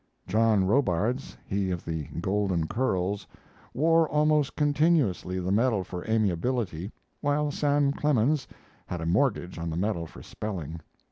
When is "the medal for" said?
5.39-6.03, 9.69-10.23